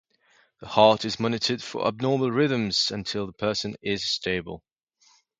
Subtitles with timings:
[0.61, 4.63] The heart is monitored for abnormal rhythms until the person is stable.